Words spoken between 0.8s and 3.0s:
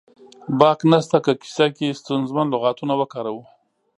نه شته که کیسه کې ستونزمن لغاتونه